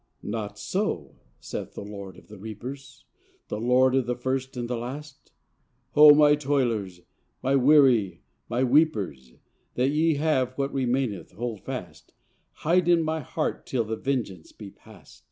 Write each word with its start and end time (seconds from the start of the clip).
"Not 0.39 0.57
so," 0.57 1.17
saith 1.39 1.75
the 1.75 1.83
Lord 1.83 2.17
of 2.17 2.27
the 2.27 2.39
reapers, 2.39 3.05
The 3.49 3.59
Lord 3.59 3.93
of 3.93 4.07
the 4.07 4.15
first 4.15 4.57
and 4.57 4.67
the 4.67 4.75
last;" 4.75 5.31
O 5.95 6.15
My 6.15 6.33
toilers, 6.33 7.01
My 7.43 7.55
weary, 7.55 8.23
My 8.49 8.63
weepers, 8.63 9.33
What 9.75 9.91
ye 9.91 10.15
have, 10.15 10.57
what 10.57 10.73
remaineth, 10.73 11.33
hold 11.33 11.61
fast, 11.61 12.15
Hide 12.65 12.89
in 12.89 13.03
My 13.03 13.19
heart 13.19 13.67
till 13.67 13.83
the 13.83 13.95
vengeance 13.95 14.51
be 14.51 14.71
past. 14.71 15.19